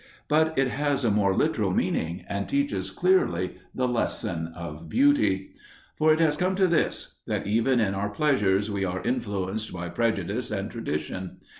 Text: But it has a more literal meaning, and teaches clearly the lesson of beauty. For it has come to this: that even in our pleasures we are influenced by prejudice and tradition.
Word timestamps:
But 0.27 0.57
it 0.57 0.69
has 0.69 1.05
a 1.05 1.11
more 1.11 1.35
literal 1.35 1.69
meaning, 1.71 2.25
and 2.27 2.49
teaches 2.49 2.89
clearly 2.89 3.57
the 3.75 3.87
lesson 3.87 4.51
of 4.55 4.89
beauty. 4.89 5.53
For 5.95 6.11
it 6.11 6.19
has 6.19 6.35
come 6.35 6.55
to 6.55 6.65
this: 6.65 7.19
that 7.27 7.45
even 7.45 7.79
in 7.79 7.93
our 7.93 8.09
pleasures 8.09 8.71
we 8.71 8.83
are 8.83 9.03
influenced 9.03 9.71
by 9.71 9.89
prejudice 9.89 10.49
and 10.49 10.71
tradition. 10.71 11.37